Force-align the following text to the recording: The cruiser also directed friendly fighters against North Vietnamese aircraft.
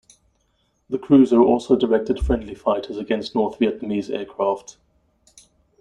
The 0.89 0.97
cruiser 0.97 1.39
also 1.43 1.75
directed 1.75 2.19
friendly 2.19 2.55
fighters 2.55 2.97
against 2.97 3.35
North 3.35 3.59
Vietnamese 3.59 4.09
aircraft. 4.09 4.77